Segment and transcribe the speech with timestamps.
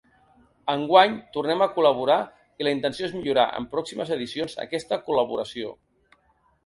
[0.71, 2.17] Enguany tornem a col·laborar
[2.63, 5.77] i la intenció és millorar, en pròximes edicions, aquesta col·laboració.